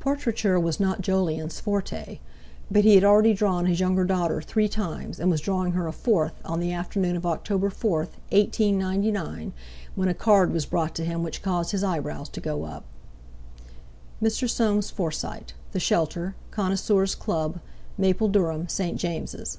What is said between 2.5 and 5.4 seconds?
but he had already drawn his younger daughter three times, and